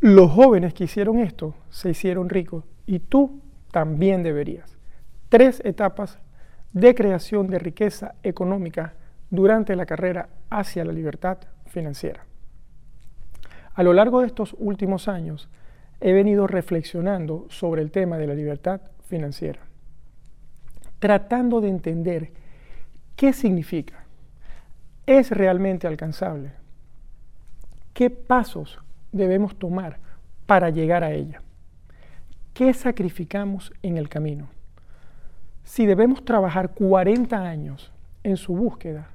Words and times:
Los 0.00 0.30
jóvenes 0.30 0.74
que 0.74 0.84
hicieron 0.84 1.18
esto 1.18 1.56
se 1.70 1.90
hicieron 1.90 2.28
ricos 2.28 2.62
y 2.86 3.00
tú 3.00 3.40
también 3.72 4.22
deberías. 4.22 4.78
Tres 5.28 5.60
etapas 5.64 6.20
de 6.72 6.94
creación 6.94 7.48
de 7.48 7.58
riqueza 7.58 8.14
económica 8.22 8.94
durante 9.30 9.74
la 9.74 9.86
carrera 9.86 10.28
hacia 10.50 10.84
la 10.84 10.92
libertad 10.92 11.38
financiera. 11.66 12.24
A 13.74 13.82
lo 13.82 13.92
largo 13.92 14.20
de 14.20 14.28
estos 14.28 14.54
últimos 14.60 15.08
años 15.08 15.48
he 16.00 16.12
venido 16.12 16.46
reflexionando 16.46 17.46
sobre 17.48 17.82
el 17.82 17.90
tema 17.90 18.18
de 18.18 18.28
la 18.28 18.34
libertad 18.34 18.80
financiera, 19.08 19.60
tratando 21.00 21.60
de 21.60 21.70
entender 21.70 22.30
qué 23.16 23.32
significa, 23.32 24.04
es 25.06 25.32
realmente 25.32 25.88
alcanzable, 25.88 26.52
qué 27.94 28.10
pasos 28.10 28.78
debemos 29.12 29.56
tomar 29.56 29.98
para 30.46 30.70
llegar 30.70 31.04
a 31.04 31.12
ella, 31.12 31.42
qué 32.54 32.72
sacrificamos 32.74 33.72
en 33.82 33.98
el 33.98 34.08
camino. 34.08 34.48
Si 35.62 35.86
debemos 35.86 36.24
trabajar 36.24 36.74
40 36.74 37.36
años 37.36 37.92
en 38.22 38.36
su 38.36 38.54
búsqueda, 38.54 39.10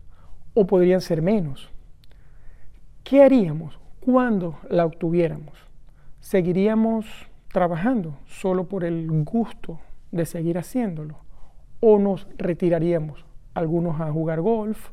o 0.53 0.67
podrían 0.67 1.01
ser 1.01 1.21
menos, 1.21 1.69
¿qué 3.03 3.23
haríamos 3.23 3.79
cuando 3.99 4.59
la 4.69 4.85
obtuviéramos? 4.85 5.57
¿Seguiríamos 6.19 7.05
trabajando 7.51 8.19
solo 8.27 8.65
por 8.65 8.83
el 8.83 9.09
gusto 9.23 9.79
de 10.11 10.25
seguir 10.25 10.57
haciéndolo? 10.57 11.17
¿O 11.79 11.99
nos 11.99 12.27
retiraríamos, 12.37 13.25
algunos 13.53 13.99
a 13.99 14.11
jugar 14.11 14.41
golf 14.41 14.91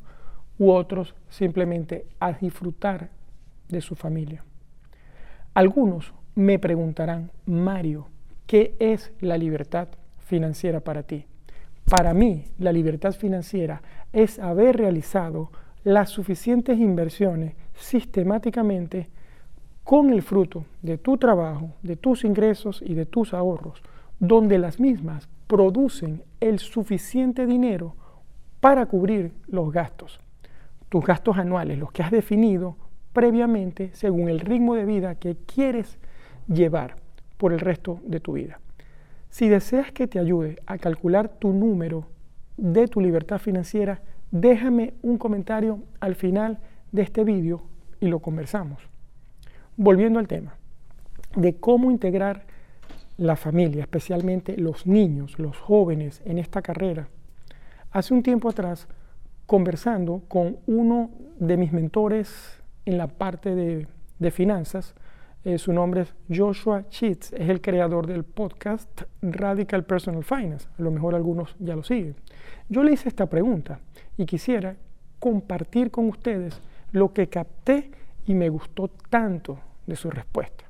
u 0.57 0.71
otros 0.71 1.15
simplemente 1.29 2.05
a 2.19 2.33
disfrutar 2.33 3.09
de 3.69 3.81
su 3.81 3.95
familia? 3.95 4.43
Algunos 5.53 6.13
me 6.33 6.59
preguntarán, 6.59 7.29
Mario, 7.45 8.07
¿qué 8.47 8.73
es 8.79 9.11
la 9.19 9.37
libertad 9.37 9.89
financiera 10.17 10.79
para 10.79 11.03
ti? 11.03 11.25
Para 11.83 12.13
mí, 12.13 12.45
la 12.57 12.71
libertad 12.71 13.11
financiera 13.11 13.81
es 14.13 14.39
haber 14.39 14.77
realizado 14.77 15.51
las 15.83 16.09
suficientes 16.09 16.79
inversiones 16.79 17.55
sistemáticamente 17.73 19.09
con 19.83 20.13
el 20.13 20.21
fruto 20.21 20.63
de 20.81 20.97
tu 20.97 21.17
trabajo, 21.17 21.71
de 21.81 21.97
tus 21.97 22.23
ingresos 22.23 22.81
y 22.81 22.93
de 22.93 23.05
tus 23.05 23.33
ahorros, 23.33 23.83
donde 24.19 24.57
las 24.57 24.79
mismas 24.79 25.27
producen 25.47 26.23
el 26.39 26.59
suficiente 26.59 27.45
dinero 27.45 27.95
para 28.61 28.85
cubrir 28.85 29.33
los 29.47 29.69
gastos, 29.73 30.21
tus 30.87 31.03
gastos 31.03 31.37
anuales, 31.37 31.77
los 31.77 31.91
que 31.91 32.03
has 32.03 32.11
definido 32.11 32.77
previamente 33.13 33.91
según 33.93 34.29
el 34.29 34.39
ritmo 34.39 34.75
de 34.75 34.85
vida 34.85 35.15
que 35.15 35.35
quieres 35.35 35.97
llevar 36.47 36.95
por 37.37 37.53
el 37.53 37.59
resto 37.59 37.99
de 38.05 38.19
tu 38.19 38.33
vida. 38.33 38.59
Si 39.29 39.47
deseas 39.47 39.91
que 39.91 40.07
te 40.07 40.19
ayude 40.19 40.57
a 40.65 40.77
calcular 40.77 41.29
tu 41.29 41.53
número 41.53 42.07
de 42.57 42.87
tu 42.87 43.01
libertad 43.01 43.39
financiera, 43.39 44.01
déjame 44.29 44.93
un 45.01 45.17
comentario 45.17 45.79
al 45.99 46.15
final 46.15 46.59
de 46.91 47.01
este 47.01 47.23
vídeo 47.23 47.63
y 47.99 48.07
lo 48.07 48.19
conversamos 48.19 48.91
volviendo 49.77 50.19
al 50.19 50.27
tema 50.27 50.55
de 51.35 51.55
cómo 51.55 51.91
integrar 51.91 52.45
la 53.17 53.35
familia, 53.35 53.81
especialmente 53.83 54.57
los 54.57 54.85
niños, 54.85 55.39
los 55.39 55.57
jóvenes 55.57 56.21
en 56.25 56.37
esta 56.37 56.61
carrera. 56.61 57.07
Hace 57.91 58.13
un 58.13 58.23
tiempo 58.23 58.49
atrás, 58.49 58.87
conversando 59.45 60.21
con 60.27 60.57
uno 60.67 61.09
de 61.39 61.57
mis 61.57 61.71
mentores 61.71 62.60
en 62.85 62.97
la 62.97 63.07
parte 63.07 63.55
de, 63.55 64.31
finanzas, 64.31 64.95
eh, 65.43 65.57
su 65.57 65.73
nombre 65.73 66.01
es 66.01 66.13
Joshua 66.29 66.87
Cheats, 66.89 67.33
es 67.33 67.49
el 67.49 67.61
creador 67.61 68.05
del 68.05 68.23
podcast 68.23 69.03
Radical 69.21 69.83
Personal 69.83 70.23
Finance. 70.23 70.67
A 70.77 70.81
lo 70.81 70.91
mejor 70.91 71.15
algunos 71.15 71.55
ya 71.59 71.75
lo 71.75 71.83
siguen. 71.83 72.15
Yo 72.69 72.83
le 72.83 72.93
hice 72.93 73.09
esta 73.09 73.25
pregunta 73.25 73.79
y 74.17 74.25
quisiera 74.25 74.75
compartir 75.19 75.91
con 75.91 76.07
ustedes 76.09 76.59
lo 76.91 77.13
que 77.13 77.27
capté 77.27 77.91
y 78.25 78.33
me 78.33 78.49
gustó 78.49 78.87
tanto 79.09 79.59
de 79.87 79.95
su 79.95 80.09
respuesta. 80.09 80.65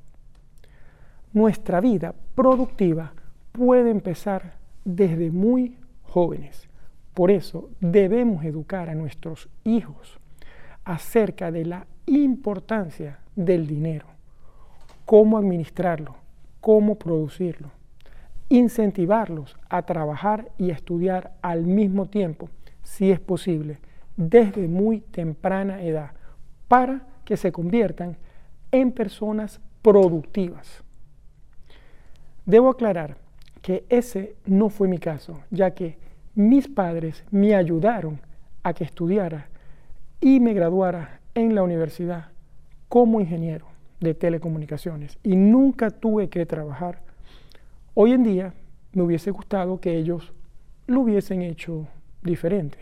Nuestra 1.32 1.80
vida 1.80 2.14
productiva 2.34 3.12
puede 3.52 3.90
empezar 3.90 4.54
desde 4.84 5.30
muy 5.30 5.76
jóvenes. 6.02 6.68
Por 7.14 7.30
eso 7.30 7.70
debemos 7.80 8.44
educar 8.44 8.88
a 8.88 8.94
nuestros 8.94 9.48
hijos 9.64 10.18
acerca 10.84 11.50
de 11.50 11.64
la 11.64 11.86
importancia 12.12 13.20
del 13.34 13.66
dinero, 13.66 14.06
cómo 15.06 15.38
administrarlo, 15.38 16.14
cómo 16.60 16.96
producirlo, 16.96 17.70
incentivarlos 18.50 19.56
a 19.70 19.82
trabajar 19.82 20.52
y 20.58 20.70
estudiar 20.70 21.32
al 21.40 21.64
mismo 21.64 22.06
tiempo, 22.06 22.50
si 22.82 23.10
es 23.10 23.18
posible, 23.18 23.78
desde 24.16 24.68
muy 24.68 25.00
temprana 25.00 25.82
edad, 25.82 26.10
para 26.68 27.06
que 27.24 27.38
se 27.38 27.50
conviertan 27.50 28.18
en 28.70 28.92
personas 28.92 29.60
productivas. 29.80 30.84
Debo 32.44 32.68
aclarar 32.68 33.16
que 33.62 33.86
ese 33.88 34.36
no 34.44 34.68
fue 34.68 34.86
mi 34.86 34.98
caso, 34.98 35.40
ya 35.50 35.70
que 35.70 35.96
mis 36.34 36.68
padres 36.68 37.24
me 37.30 37.54
ayudaron 37.54 38.20
a 38.62 38.74
que 38.74 38.84
estudiara 38.84 39.48
y 40.20 40.40
me 40.40 40.52
graduara 40.52 41.21
en 41.34 41.54
la 41.54 41.62
universidad 41.62 42.26
como 42.88 43.20
ingeniero 43.20 43.66
de 44.00 44.14
telecomunicaciones 44.14 45.18
y 45.22 45.36
nunca 45.36 45.90
tuve 45.90 46.28
que 46.28 46.44
trabajar. 46.44 47.00
Hoy 47.94 48.12
en 48.12 48.22
día 48.22 48.54
me 48.92 49.02
hubiese 49.02 49.30
gustado 49.30 49.80
que 49.80 49.96
ellos 49.96 50.32
lo 50.86 51.00
hubiesen 51.00 51.42
hecho 51.42 51.86
diferente, 52.22 52.78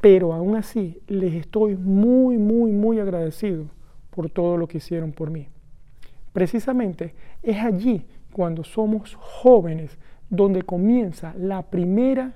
pero 0.00 0.32
aún 0.32 0.56
así 0.56 1.00
les 1.06 1.34
estoy 1.34 1.76
muy, 1.76 2.38
muy, 2.38 2.72
muy 2.72 2.98
agradecido 2.98 3.66
por 4.10 4.30
todo 4.30 4.56
lo 4.56 4.66
que 4.66 4.78
hicieron 4.78 5.12
por 5.12 5.30
mí. 5.30 5.48
Precisamente 6.32 7.14
es 7.42 7.58
allí 7.58 8.06
cuando 8.32 8.64
somos 8.64 9.14
jóvenes 9.14 9.96
donde 10.28 10.62
comienza 10.62 11.34
la 11.38 11.62
primera 11.62 12.34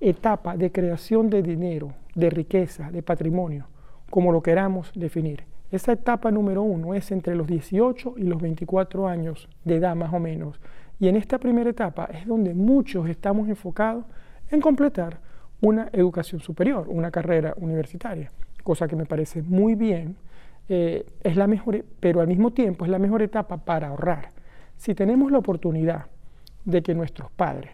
etapa 0.00 0.56
de 0.56 0.72
creación 0.72 1.30
de 1.30 1.42
dinero, 1.42 1.92
de 2.14 2.30
riqueza, 2.30 2.90
de 2.90 3.02
patrimonio, 3.02 3.66
como 4.10 4.32
lo 4.32 4.42
queramos 4.42 4.92
definir. 4.94 5.44
Esa 5.70 5.92
etapa 5.92 6.30
número 6.30 6.62
uno 6.62 6.94
es 6.94 7.12
entre 7.12 7.36
los 7.36 7.46
18 7.46 8.14
y 8.16 8.24
los 8.24 8.42
24 8.42 9.06
años 9.06 9.48
de 9.64 9.76
edad 9.76 9.94
más 9.94 10.12
o 10.12 10.18
menos. 10.18 10.60
Y 10.98 11.08
en 11.08 11.16
esta 11.16 11.38
primera 11.38 11.70
etapa 11.70 12.06
es 12.12 12.26
donde 12.26 12.52
muchos 12.54 13.08
estamos 13.08 13.48
enfocados 13.48 14.04
en 14.50 14.60
completar 14.60 15.18
una 15.60 15.88
educación 15.92 16.40
superior, 16.40 16.86
una 16.88 17.10
carrera 17.10 17.54
universitaria, 17.56 18.30
cosa 18.64 18.88
que 18.88 18.96
me 18.96 19.06
parece 19.06 19.42
muy 19.42 19.74
bien 19.74 20.16
eh, 20.68 21.06
es 21.22 21.36
la 21.36 21.46
mejor, 21.46 21.84
pero 22.00 22.20
al 22.20 22.28
mismo 22.28 22.52
tiempo 22.52 22.84
es 22.84 22.90
la 22.90 22.98
mejor 22.98 23.22
etapa 23.22 23.56
para 23.56 23.88
ahorrar. 23.88 24.28
Si 24.76 24.94
tenemos 24.94 25.30
la 25.30 25.38
oportunidad 25.38 26.06
de 26.64 26.82
que 26.82 26.94
nuestros 26.94 27.30
padres 27.32 27.72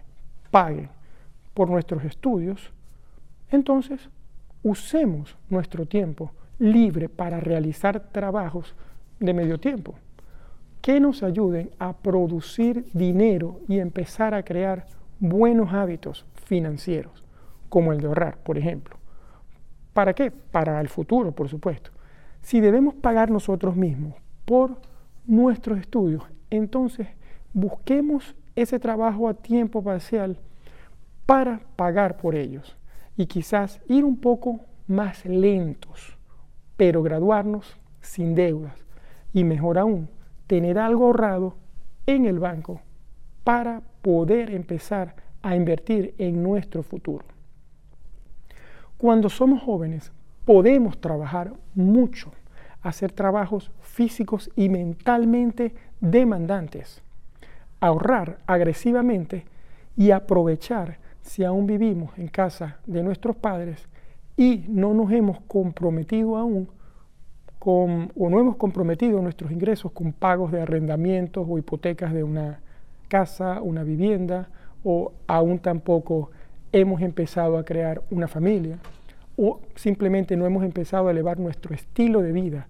paguen 0.50 0.88
por 1.54 1.70
nuestros 1.70 2.04
estudios, 2.04 2.72
entonces 3.50 4.08
usemos 4.66 5.36
nuestro 5.48 5.86
tiempo 5.86 6.32
libre 6.58 7.08
para 7.08 7.38
realizar 7.38 8.00
trabajos 8.10 8.74
de 9.20 9.32
medio 9.32 9.60
tiempo 9.60 9.94
que 10.82 10.98
nos 10.98 11.22
ayuden 11.22 11.70
a 11.78 11.92
producir 11.92 12.84
dinero 12.92 13.60
y 13.68 13.78
empezar 13.78 14.34
a 14.34 14.42
crear 14.42 14.86
buenos 15.20 15.72
hábitos 15.72 16.26
financieros, 16.46 17.24
como 17.68 17.92
el 17.92 18.00
de 18.00 18.08
ahorrar, 18.08 18.38
por 18.38 18.58
ejemplo. 18.58 18.96
¿Para 19.92 20.14
qué? 20.14 20.32
Para 20.32 20.80
el 20.80 20.88
futuro, 20.88 21.30
por 21.30 21.48
supuesto. 21.48 21.92
Si 22.42 22.60
debemos 22.60 22.94
pagar 22.96 23.30
nosotros 23.30 23.76
mismos 23.76 24.14
por 24.44 24.80
nuestros 25.26 25.78
estudios, 25.78 26.24
entonces 26.50 27.06
busquemos 27.52 28.34
ese 28.56 28.80
trabajo 28.80 29.28
a 29.28 29.34
tiempo 29.34 29.80
parcial 29.80 30.40
para 31.24 31.60
pagar 31.76 32.16
por 32.16 32.34
ellos 32.34 32.76
y 33.16 33.26
quizás 33.26 33.80
ir 33.88 34.04
un 34.04 34.18
poco 34.20 34.60
más 34.86 35.24
lentos, 35.24 36.16
pero 36.76 37.02
graduarnos 37.02 37.76
sin 38.00 38.34
deudas 38.34 38.84
y 39.32 39.44
mejor 39.44 39.78
aún, 39.78 40.08
tener 40.46 40.78
algo 40.78 41.06
ahorrado 41.06 41.56
en 42.06 42.26
el 42.26 42.38
banco 42.38 42.80
para 43.44 43.82
poder 44.02 44.50
empezar 44.50 45.16
a 45.42 45.56
invertir 45.56 46.14
en 46.18 46.42
nuestro 46.42 46.82
futuro. 46.82 47.24
Cuando 48.96 49.28
somos 49.28 49.62
jóvenes 49.62 50.12
podemos 50.44 51.00
trabajar 51.00 51.52
mucho, 51.74 52.30
hacer 52.80 53.12
trabajos 53.12 53.72
físicos 53.80 54.50
y 54.54 54.68
mentalmente 54.68 55.74
demandantes, 56.00 57.02
ahorrar 57.80 58.38
agresivamente 58.46 59.44
y 59.96 60.12
aprovechar 60.12 60.98
si 61.26 61.44
aún 61.44 61.66
vivimos 61.66 62.16
en 62.18 62.28
casa 62.28 62.78
de 62.86 63.02
nuestros 63.02 63.36
padres 63.36 63.88
y 64.36 64.64
no 64.68 64.94
nos 64.94 65.10
hemos 65.10 65.40
comprometido 65.40 66.36
aún 66.36 66.68
con, 67.58 68.12
o 68.16 68.30
no 68.30 68.38
hemos 68.38 68.56
comprometido 68.56 69.20
nuestros 69.20 69.50
ingresos 69.50 69.90
con 69.90 70.12
pagos 70.12 70.52
de 70.52 70.62
arrendamientos 70.62 71.44
o 71.48 71.58
hipotecas 71.58 72.14
de 72.14 72.22
una 72.22 72.60
casa, 73.08 73.60
una 73.60 73.82
vivienda, 73.82 74.48
o 74.84 75.12
aún 75.26 75.58
tampoco 75.58 76.30
hemos 76.70 77.02
empezado 77.02 77.58
a 77.58 77.64
crear 77.64 78.02
una 78.10 78.28
familia, 78.28 78.78
o 79.36 79.60
simplemente 79.74 80.36
no 80.36 80.46
hemos 80.46 80.64
empezado 80.64 81.08
a 81.08 81.10
elevar 81.10 81.40
nuestro 81.40 81.74
estilo 81.74 82.22
de 82.22 82.32
vida. 82.32 82.68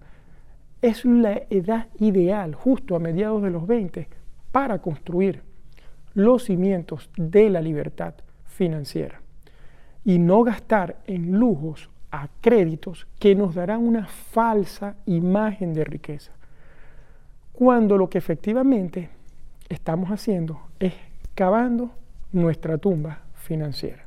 Es 0.81 1.05
la 1.05 1.43
edad 1.49 1.87
ideal, 1.99 2.55
justo 2.55 2.95
a 2.95 2.99
mediados 2.99 3.43
de 3.43 3.51
los 3.51 3.67
20, 3.67 4.07
para 4.51 4.79
construir 4.79 5.43
los 6.15 6.45
cimientos 6.45 7.11
de 7.17 7.49
la 7.51 7.61
libertad 7.61 8.15
financiera 8.57 9.21
y 10.03 10.17
no 10.19 10.43
gastar 10.43 10.97
en 11.05 11.39
lujos 11.39 11.89
a 12.11 12.27
créditos 12.41 13.07
que 13.19 13.35
nos 13.35 13.53
darán 13.53 13.85
una 13.85 14.07
falsa 14.07 14.95
imagen 15.05 15.73
de 15.73 15.83
riqueza, 15.83 16.31
cuando 17.53 17.97
lo 17.97 18.09
que 18.09 18.17
efectivamente 18.17 19.09
estamos 19.69 20.09
haciendo 20.09 20.59
es 20.79 20.93
cavando 21.35 21.91
nuestra 22.31 22.77
tumba 22.77 23.19
financiera 23.35 24.03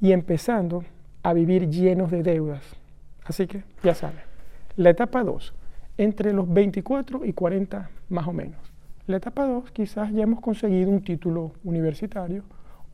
y 0.00 0.12
empezando 0.12 0.84
a 1.22 1.32
vivir 1.32 1.68
llenos 1.68 2.10
de 2.10 2.22
deudas. 2.22 2.64
Así 3.24 3.46
que 3.46 3.62
ya 3.82 3.94
saben, 3.94 4.20
la 4.76 4.90
etapa 4.90 5.22
2, 5.22 5.54
entre 5.98 6.32
los 6.32 6.52
24 6.52 7.24
y 7.24 7.32
40 7.32 7.90
más 8.08 8.26
o 8.26 8.32
menos. 8.32 8.60
La 9.06 9.18
etapa 9.18 9.46
2 9.46 9.70
quizás 9.70 10.12
ya 10.12 10.22
hemos 10.22 10.40
conseguido 10.40 10.90
un 10.90 11.02
título 11.02 11.52
universitario 11.62 12.44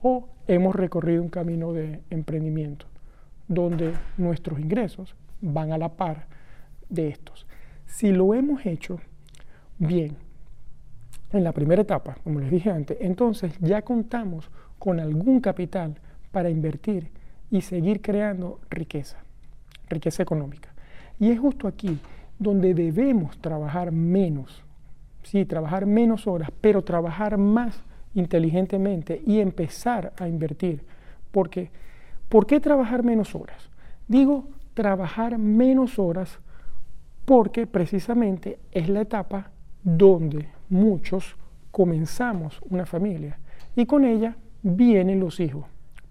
o 0.03 0.29
hemos 0.47 0.75
recorrido 0.75 1.23
un 1.23 1.29
camino 1.29 1.73
de 1.73 2.01
emprendimiento 2.11 2.87
donde 3.49 3.95
nuestros 4.17 4.61
ingresos 4.61 5.15
van 5.41 5.73
a 5.73 5.79
la 5.79 5.91
par 5.91 6.27
de 6.89 7.09
estos. 7.09 7.47
Si 7.87 8.13
lo 8.13 8.35
hemos 8.35 8.65
hecho 8.65 9.01
bien 9.79 10.17
en 11.33 11.45
la 11.45 11.53
primera 11.53 11.83
etapa, 11.83 12.17
como 12.23 12.41
les 12.41 12.51
dije 12.51 12.71
antes, 12.71 12.97
entonces 13.01 13.53
ya 13.61 13.83
contamos 13.83 14.51
con 14.79 15.01
algún 15.01 15.41
capital 15.41 15.97
para 16.31 16.51
invertir 16.51 17.11
y 17.51 17.63
seguir 17.63 18.01
creando 18.01 18.61
riqueza, 18.71 19.19
riqueza 19.89 20.23
económica. 20.23 20.71
Y 21.19 21.31
es 21.31 21.41
justo 21.41 21.67
aquí 21.67 21.99
donde 22.39 22.73
debemos 22.75 23.39
trabajar 23.39 23.93
menos, 23.93 24.63
sí, 25.23 25.45
trabajar 25.45 25.87
menos 25.87 26.27
horas, 26.27 26.51
pero 26.61 26.83
trabajar 26.83 27.37
más 27.37 27.83
inteligentemente 28.15 29.23
y 29.27 29.41
empezar 29.41 30.13
a 30.19 30.29
invertir. 30.29 30.85
Porque 31.31 31.71
¿Por 32.31 32.47
qué 32.47 32.61
trabajar 32.61 33.03
menos 33.03 33.35
horas? 33.35 33.69
Digo 34.07 34.45
trabajar 34.73 35.37
menos 35.37 35.99
horas 35.99 36.39
porque 37.25 37.67
precisamente 37.67 38.61
es 38.71 38.89
la 38.89 39.01
etapa 39.01 39.51
donde 39.83 40.49
muchos 40.69 41.37
comenzamos 41.73 42.61
una 42.71 42.87
familia 42.87 43.41
y 43.75 43.85
con 43.85 44.05
ella 44.05 44.37
vienen 44.63 45.19
los 45.19 45.41
hijos. 45.41 45.65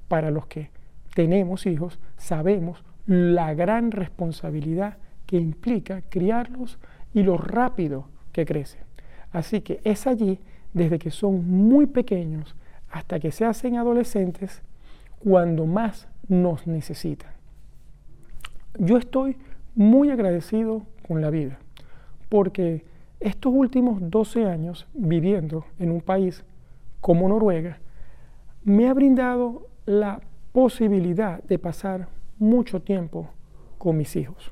Para 0.10 0.30
los 0.30 0.46
que 0.48 0.72
tenemos 1.16 1.66
hijos, 1.66 2.00
sabemos 2.18 2.84
la 3.06 3.54
gran 3.54 3.92
responsabilidad 3.92 4.98
que 5.25 5.38
implica 5.38 6.01
criarlos 6.10 6.80
y 7.13 7.24
lo 7.24 7.38
rápido 7.38 8.10
que 8.34 8.46
crecen. 8.46 8.81
Así 9.31 9.62
que 9.62 9.80
es 9.86 10.06
allí, 10.06 10.40
desde 10.74 11.00
que 11.00 11.12
son 11.12 11.50
muy 11.50 11.86
pequeños 11.88 12.56
hasta 12.89 13.19
que 13.19 13.31
se 13.31 13.45
hacen 13.45 13.77
adolescentes, 13.77 14.62
cuando 15.19 15.66
más 15.66 16.07
nos 16.27 16.66
necesitan. 16.66 17.31
Yo 18.77 18.98
estoy 18.98 19.38
muy 19.75 20.10
agradecido 20.10 20.83
con 21.07 21.21
la 21.21 21.30
vida, 21.30 21.60
porque 22.30 22.86
estos 23.19 23.54
últimos 23.54 23.98
12 24.10 24.45
años 24.45 24.88
viviendo 24.94 25.66
en 25.77 25.92
un 25.92 26.01
país 26.01 26.44
como 27.01 27.27
Noruega, 27.27 27.80
me 28.63 28.88
ha 28.88 28.94
brindado 28.94 29.68
la 29.86 30.22
posibilidad 30.51 31.44
de 31.44 31.60
pasar 31.60 32.07
mucho 32.38 32.81
tiempo 32.81 33.30
con 33.77 33.98
mis 33.98 34.15
hijos. 34.15 34.51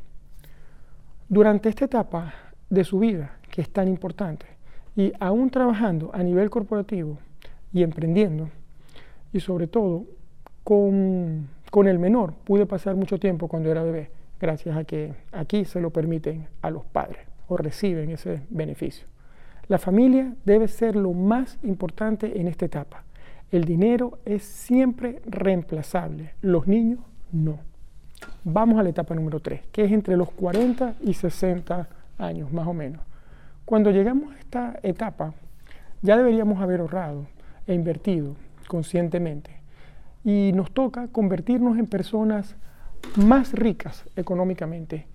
Durante 1.29 1.69
esta 1.69 1.85
etapa 1.85 2.33
de 2.69 2.83
su 2.83 2.99
vida, 2.99 3.37
que 3.49 3.61
es 3.61 3.69
tan 3.69 3.87
importante, 3.87 4.56
y 4.97 5.13
aún 5.19 5.51
trabajando 5.51 6.09
a 6.11 6.23
nivel 6.23 6.49
corporativo 6.49 7.19
y 7.71 7.83
emprendiendo, 7.83 8.49
y 9.31 9.39
sobre 9.39 9.67
todo 9.67 10.05
con, 10.63 11.47
el 11.85 11.99
menor 11.99 12.33
pude 12.43 12.65
pasar 12.65 12.95
mucho 12.95 13.19
tiempo 13.19 13.47
cuando 13.47 13.69
era 13.69 13.83
bebé, 13.83 14.09
gracias 14.41 14.75
a 14.75 14.83
que 14.83 15.13
aquí 15.31 15.63
se 15.65 15.79
lo 15.79 15.91
permiten 15.91 16.47
a 16.63 16.71
los 16.71 16.83
padres 16.83 17.19
o 17.47 17.55
reciben 17.57 18.09
ese 18.09 18.41
beneficio. 18.49 19.05
La 19.67 19.77
familia 19.77 20.33
debe 20.45 20.67
ser 20.67 20.95
lo 20.95 21.13
más 21.13 21.59
importante 21.61 22.41
en 22.41 22.47
esta 22.47 22.65
etapa. 22.65 23.03
El 23.51 23.65
dinero 23.65 24.17
es 24.25 24.43
siempre 24.43 25.21
reemplazable, 25.27 26.33
los 26.41 26.65
niños 26.65 26.99
no. 27.31 27.59
Vamos 28.43 28.79
a 28.79 28.83
la 28.83 28.89
etapa 28.89 29.13
número 29.13 29.41
3, 29.41 29.61
que 29.71 29.85
es 29.85 29.91
entre 29.91 30.17
los 30.17 30.31
40 30.31 30.95
y 31.01 31.13
60 31.13 31.87
años, 32.17 32.51
más 32.51 32.65
o 32.65 32.73
menos. 32.73 33.01
Cuando 33.67 33.91
llegamos 33.91 34.33
a 34.33 34.39
esta 34.39 34.79
etapa, 34.81 35.33
ya 36.01 36.15
deberíamos 36.15 36.61
haber 36.61 36.79
ahorrado 36.79 37.27
e 37.67 37.73
invertido 37.73 38.37
conscientemente. 38.65 39.51
Y 40.23 40.53
nos 40.55 40.71
toca 40.71 41.09
convertirnos 41.09 41.77
en 41.77 41.85
personas 41.85 42.55
más 43.17 43.51
ricas 43.51 44.05
económicamente, 44.15 45.05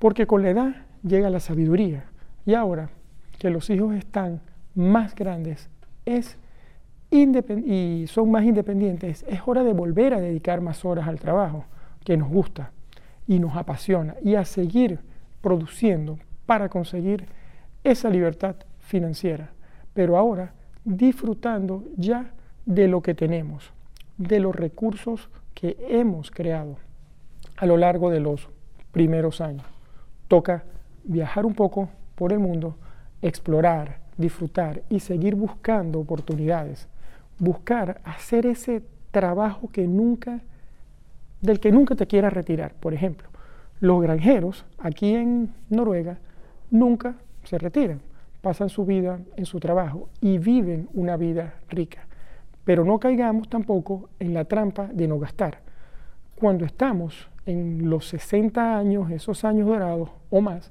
porque 0.00 0.26
con 0.26 0.42
la 0.42 0.50
edad 0.50 0.74
llega 1.02 1.30
la 1.30 1.40
sabiduría. 1.40 2.04
Y 2.44 2.52
ahora 2.52 2.90
que 3.38 3.48
los 3.48 3.70
hijos 3.70 3.94
están 3.94 4.42
más 4.74 5.14
grandes 5.14 5.70
es 6.04 6.36
y 7.10 8.04
son 8.06 8.30
más 8.30 8.44
independientes, 8.44 9.24
es 9.26 9.40
hora 9.46 9.64
de 9.64 9.72
volver 9.72 10.12
a 10.12 10.20
dedicar 10.20 10.60
más 10.60 10.84
horas 10.84 11.08
al 11.08 11.18
trabajo 11.18 11.64
que 12.04 12.18
nos 12.18 12.28
gusta 12.28 12.70
y 13.26 13.38
nos 13.38 13.56
apasiona 13.56 14.14
y 14.22 14.34
a 14.34 14.44
seguir 14.44 14.98
produciendo 15.40 16.18
para 16.44 16.68
conseguir 16.68 17.24
esa 17.84 18.10
libertad 18.10 18.56
financiera, 18.80 19.50
pero 19.94 20.16
ahora 20.16 20.52
disfrutando 20.84 21.84
ya 21.96 22.32
de 22.66 22.88
lo 22.88 23.02
que 23.02 23.14
tenemos 23.14 23.72
de 24.28 24.40
los 24.40 24.54
recursos 24.54 25.28
que 25.54 25.76
hemos 25.88 26.30
creado 26.30 26.76
a 27.56 27.66
lo 27.66 27.76
largo 27.76 28.10
de 28.10 28.20
los 28.20 28.48
primeros 28.92 29.40
años. 29.40 29.64
Toca 30.28 30.64
viajar 31.04 31.46
un 31.46 31.54
poco 31.54 31.88
por 32.14 32.32
el 32.32 32.38
mundo, 32.38 32.76
explorar, 33.20 33.98
disfrutar 34.16 34.82
y 34.88 35.00
seguir 35.00 35.34
buscando 35.34 36.00
oportunidades. 36.00 36.88
Buscar 37.38 38.00
hacer 38.04 38.46
ese 38.46 38.82
trabajo 39.10 39.68
que 39.70 39.86
nunca, 39.86 40.40
del 41.40 41.60
que 41.60 41.72
nunca 41.72 41.94
te 41.94 42.06
quieras 42.06 42.32
retirar. 42.32 42.74
Por 42.74 42.94
ejemplo, 42.94 43.28
los 43.80 44.00
granjeros 44.00 44.64
aquí 44.78 45.14
en 45.14 45.52
Noruega 45.68 46.18
nunca 46.70 47.16
se 47.44 47.58
retiran, 47.58 48.00
pasan 48.40 48.68
su 48.68 48.84
vida 48.84 49.20
en 49.36 49.46
su 49.46 49.60
trabajo 49.60 50.08
y 50.20 50.38
viven 50.38 50.88
una 50.94 51.16
vida 51.16 51.54
rica. 51.68 52.06
Pero 52.64 52.84
no 52.84 52.98
caigamos 52.98 53.48
tampoco 53.48 54.08
en 54.18 54.34
la 54.34 54.44
trampa 54.44 54.88
de 54.92 55.08
no 55.08 55.18
gastar. 55.18 55.58
Cuando 56.34 56.64
estamos 56.64 57.28
en 57.46 57.88
los 57.88 58.06
60 58.08 58.78
años, 58.78 59.10
esos 59.10 59.44
años 59.44 59.66
dorados 59.66 60.10
o 60.30 60.40
más, 60.40 60.70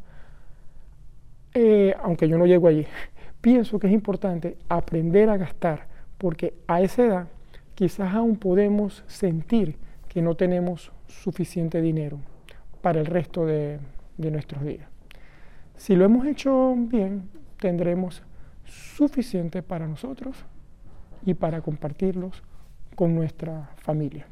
eh, 1.53 1.93
aunque 2.01 2.27
yo 2.27 2.37
no 2.37 2.45
llego 2.45 2.67
allí, 2.67 2.85
pienso 3.41 3.79
que 3.79 3.87
es 3.87 3.93
importante 3.93 4.57
aprender 4.69 5.29
a 5.29 5.37
gastar, 5.37 5.87
porque 6.17 6.53
a 6.67 6.81
esa 6.81 7.03
edad 7.03 7.27
quizás 7.75 8.13
aún 8.13 8.37
podemos 8.37 9.03
sentir 9.07 9.77
que 10.07 10.21
no 10.21 10.35
tenemos 10.35 10.91
suficiente 11.07 11.81
dinero 11.81 12.19
para 12.81 12.99
el 12.99 13.05
resto 13.05 13.45
de, 13.45 13.79
de 14.17 14.31
nuestros 14.31 14.63
días. 14.63 14.90
Si 15.81 15.95
lo 15.95 16.05
hemos 16.05 16.27
hecho 16.27 16.75
bien, 16.77 17.27
tendremos 17.59 18.21
suficiente 18.65 19.63
para 19.63 19.87
nosotros 19.87 20.37
y 21.25 21.33
para 21.33 21.61
compartirlos 21.61 22.43
con 22.93 23.15
nuestra 23.15 23.71
familia. 23.77 24.27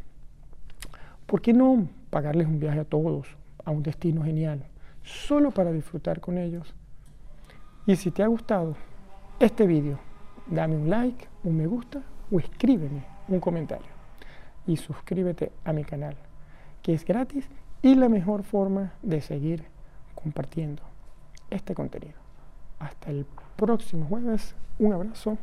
¿Por 1.25 1.41
qué 1.41 1.51
no 1.51 1.87
pagarles 2.11 2.45
un 2.45 2.59
viaje 2.59 2.81
a 2.81 2.85
todos 2.85 3.35
a 3.65 3.71
un 3.71 3.81
destino 3.81 4.23
genial, 4.23 4.63
solo 5.01 5.49
para 5.49 5.71
disfrutar 5.71 6.19
con 6.19 6.37
ellos? 6.37 6.75
Y 7.87 7.95
si 7.95 8.11
te 8.11 8.21
ha 8.21 8.27
gustado 8.27 8.75
este 9.39 9.65
vídeo, 9.65 9.97
dame 10.45 10.75
un 10.75 10.87
like, 10.87 11.27
un 11.43 11.57
me 11.57 11.65
gusta 11.65 12.03
o 12.29 12.37
escríbeme 12.37 13.05
un 13.27 13.39
comentario. 13.39 13.89
Y 14.67 14.77
suscríbete 14.77 15.51
a 15.65 15.73
mi 15.73 15.83
canal, 15.83 16.15
que 16.83 16.93
es 16.93 17.03
gratis 17.03 17.49
y 17.81 17.95
la 17.95 18.07
mejor 18.07 18.43
forma 18.43 18.93
de 19.01 19.21
seguir 19.21 19.63
compartiendo 20.13 20.88
este 21.49 21.75
contenido. 21.75 22.17
Hasta 22.79 23.09
el 23.09 23.25
próximo 23.55 24.05
jueves. 24.07 24.55
Un 24.77 24.93
abrazo. 24.93 25.37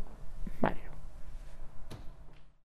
Mario. 0.61 0.86